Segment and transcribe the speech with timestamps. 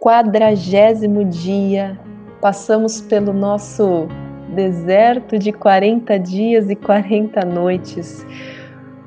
[0.00, 1.98] quadragésimo dia,
[2.40, 4.06] passamos pelo nosso
[4.54, 8.24] deserto de 40 dias e 40 noites.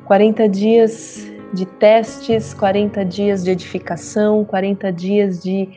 [0.05, 5.69] 40 dias de testes, 40 dias de edificação, 40 dias de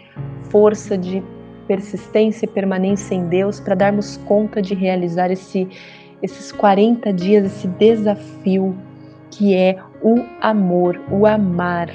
[0.50, 1.22] força, de
[1.68, 5.68] persistência e permanência em Deus para darmos conta de realizar esse,
[6.22, 8.76] esses 40 dias, esse desafio
[9.30, 11.88] que é o amor, o amar.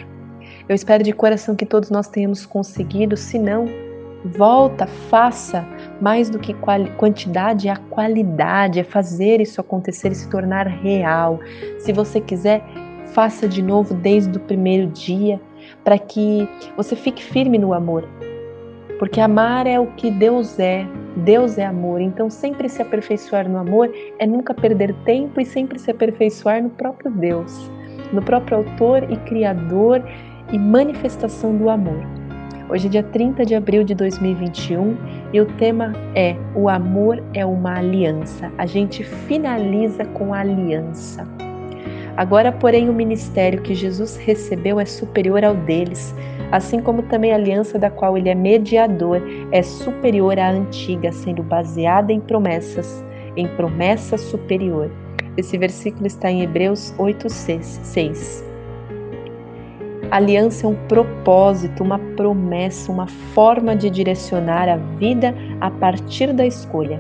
[0.70, 3.66] Eu espero de coração que todos nós tenhamos conseguido, se não,
[4.24, 5.66] volta, faça
[6.00, 6.54] mais do que
[6.96, 11.40] quantidade, é a qualidade, é fazer isso acontecer e se tornar real.
[11.80, 12.64] Se você quiser,
[13.16, 15.42] faça de novo desde o primeiro dia,
[15.84, 18.08] para que você fique firme no amor.
[19.00, 20.86] Porque amar é o que Deus é,
[21.18, 25.80] Deus é amor, então sempre se aperfeiçoar no amor é nunca perder tempo e sempre
[25.80, 27.72] se aperfeiçoar no próprio Deus,
[28.14, 30.04] no próprio Autor e Criador
[30.52, 32.00] e manifestação do amor.
[32.70, 34.96] Hoje é dia 30 de abril de 2021
[35.34, 38.52] e o tema é O amor é uma aliança.
[38.58, 41.28] A gente finaliza com a aliança.
[42.16, 46.14] Agora, porém, o ministério que Jesus recebeu é superior ao deles,
[46.52, 51.42] assim como também a aliança da qual ele é mediador é superior à antiga, sendo
[51.42, 53.04] baseada em promessas,
[53.36, 54.92] em promessa superior.
[55.38, 58.49] Esse versículo está em Hebreus 8, 6.
[60.12, 66.48] Aliança é um propósito, uma promessa, uma forma de direcionar a vida a partir da
[66.48, 67.00] escolha.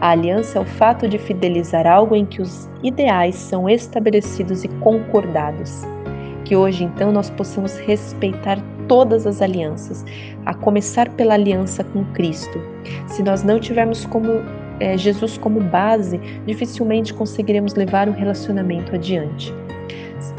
[0.00, 4.68] A aliança é o fato de fidelizar algo em que os ideais são estabelecidos e
[4.80, 5.82] concordados.
[6.46, 10.02] Que hoje, então, nós possamos respeitar todas as alianças,
[10.46, 12.58] a começar pela aliança com Cristo.
[13.08, 14.40] Se nós não tivermos como
[14.80, 19.52] é, Jesus como base, dificilmente conseguiremos levar o relacionamento adiante.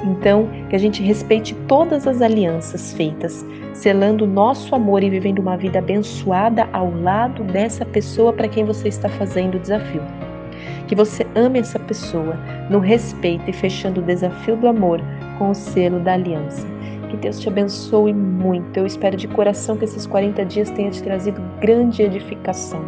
[0.04, 5.40] Então, que a gente respeite todas as alianças feitas, selando o nosso amor e vivendo
[5.40, 10.02] uma vida abençoada ao lado dessa pessoa para quem você está fazendo o desafio.
[10.88, 12.36] Que você ame essa pessoa
[12.70, 15.02] no respeito e fechando o desafio do amor
[15.38, 16.68] com o selo da aliança.
[17.10, 18.78] Que Deus te abençoe muito.
[18.78, 22.82] Eu espero de coração que esses 40 dias tenham te trazido grande edificação.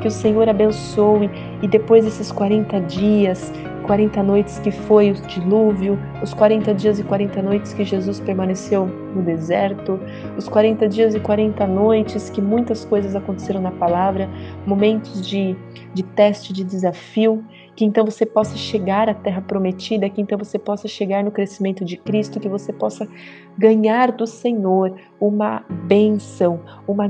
[0.00, 1.30] Que o Senhor abençoe
[1.62, 3.52] e depois desses 40 dias
[3.88, 8.84] 40 noites que foi o dilúvio, os 40 dias e 40 noites que Jesus permaneceu
[8.84, 9.98] no deserto,
[10.36, 14.28] os 40 dias e 40 noites que muitas coisas aconteceram na palavra,
[14.66, 15.56] momentos de,
[15.94, 17.42] de teste, de desafio,
[17.74, 21.82] que então você possa chegar à terra prometida, que então você possa chegar no crescimento
[21.82, 23.08] de Cristo, que você possa
[23.56, 27.08] ganhar do Senhor uma bênção, uma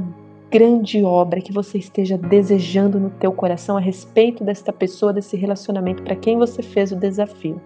[0.50, 6.02] grande obra que você esteja desejando no teu coração a respeito desta pessoa, desse relacionamento
[6.02, 7.60] para quem você fez o desafio.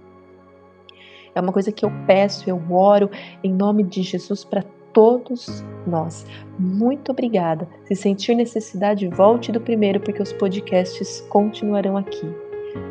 [1.34, 3.10] É uma coisa que eu peço, eu oro
[3.42, 6.26] em nome de Jesus para todos nós.
[6.58, 7.66] Muito obrigada.
[7.84, 12.26] Se sentir necessidade, volte do primeiro, porque os podcasts continuarão aqui.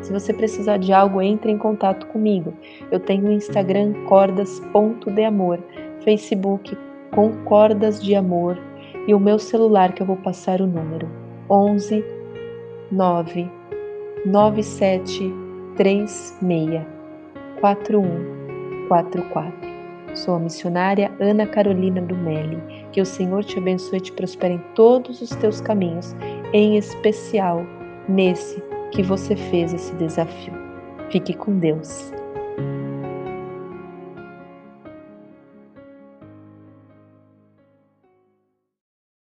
[0.00, 2.52] Se você precisar de algo, entre em contato comigo.
[2.90, 5.58] Eu tenho o Instagram cordas.deamor,
[6.02, 6.76] Facebook
[7.12, 8.58] com cordas de amor
[9.06, 11.08] e o meu celular que eu vou passar o número
[11.48, 12.04] 11
[12.90, 13.48] 9
[14.26, 15.32] 97
[15.76, 16.82] 36
[17.60, 19.72] 4144.
[20.14, 22.58] Sou a missionária Ana Carolina Dumelli.
[22.92, 26.14] Que o Senhor te abençoe e te prospere em todos os teus caminhos,
[26.52, 27.64] em especial
[28.08, 30.52] nesse que você fez esse desafio.
[31.10, 32.12] Fique com Deus.